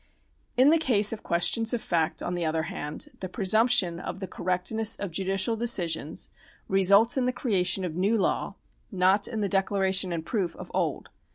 In 0.57 0.71
the 0.71 0.79
case 0.79 1.13
of 1.13 1.21
questions 1.21 1.75
of 1.75 1.79
fact, 1.83 2.23
on 2.23 2.33
the 2.33 2.43
other 2.43 2.63
hand, 2.63 3.09
the 3.19 3.29
presumption 3.29 3.99
of 3.99 4.19
the 4.19 4.25
correctness 4.25 4.95
of 4.95 5.11
judicial 5.11 5.55
decisions 5.55 6.31
results 6.67 7.17
in 7.17 7.25
the 7.25 7.31
creation 7.31 7.85
of 7.85 7.93
new 7.93 8.17
law, 8.17 8.55
not 8.91 9.27
in 9.27 9.41
the 9.41 9.47
declaration 9.47 10.11
and 10.11 10.25
proof 10.25 10.55
of 10.55 10.71
old. 10.73 11.09